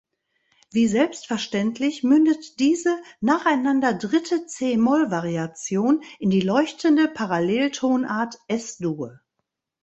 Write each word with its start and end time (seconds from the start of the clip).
Wie 0.71 0.87
selbstverständlich 0.87 2.01
mündet 2.01 2.57
diese 2.59 2.97
nacheinander 3.19 3.93
dritte 3.93 4.47
c-Moll-Variation 4.47 6.01
in 6.17 6.31
die 6.31 6.41
leuchtende 6.41 7.07
Paralleltonart 7.07 8.39
Es-Dur. 8.47 9.21